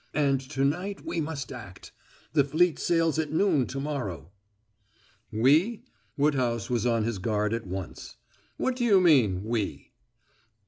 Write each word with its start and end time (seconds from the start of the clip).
"And 0.15 0.41
to 0.49 0.65
night 0.65 1.05
we 1.05 1.21
must 1.21 1.51
act. 1.51 1.91
The 2.33 2.43
fleet 2.43 2.79
sails 2.79 3.19
at 3.19 3.31
noon 3.31 3.67
to 3.67 3.79
morrow." 3.79 4.31
"We?" 5.31 5.83
Woodhouse 6.17 6.71
was 6.71 6.87
on 6.87 7.03
his 7.03 7.19
guard 7.19 7.53
at 7.53 7.67
once. 7.67 8.17
"What 8.57 8.75
do 8.75 8.83
you 8.83 8.99
mean 8.99 9.41
by 9.41 9.45
'we'?" 9.47 9.91